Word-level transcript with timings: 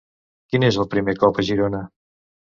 Quin 0.55 0.65
és 0.69 0.79
el 0.83 0.87
primer 0.95 1.15
cop 1.25 1.39
a 1.39 1.47
Girona? 1.51 1.85